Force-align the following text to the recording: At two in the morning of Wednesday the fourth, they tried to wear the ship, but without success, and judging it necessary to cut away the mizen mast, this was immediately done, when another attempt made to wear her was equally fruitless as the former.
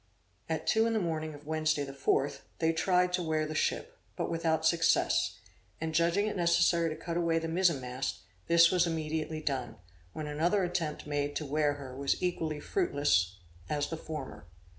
At 0.49 0.65
two 0.65 0.87
in 0.87 0.93
the 0.93 0.99
morning 0.99 1.35
of 1.35 1.45
Wednesday 1.45 1.83
the 1.83 1.93
fourth, 1.93 2.41
they 2.57 2.73
tried 2.73 3.13
to 3.13 3.21
wear 3.21 3.45
the 3.45 3.53
ship, 3.53 3.99
but 4.15 4.31
without 4.31 4.65
success, 4.65 5.37
and 5.79 5.93
judging 5.93 6.25
it 6.25 6.35
necessary 6.35 6.89
to 6.89 6.95
cut 6.95 7.17
away 7.17 7.37
the 7.37 7.47
mizen 7.47 7.79
mast, 7.79 8.21
this 8.47 8.71
was 8.71 8.87
immediately 8.87 9.41
done, 9.41 9.75
when 10.13 10.25
another 10.25 10.63
attempt 10.63 11.05
made 11.05 11.35
to 11.35 11.45
wear 11.45 11.73
her 11.73 11.95
was 11.95 12.19
equally 12.19 12.59
fruitless 12.59 13.35
as 13.69 13.89
the 13.91 13.95
former. 13.95 14.47